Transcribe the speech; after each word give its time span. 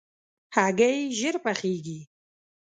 هګۍ 0.55 0.97
ژر 1.17 1.35
پخېږي. 1.43 1.99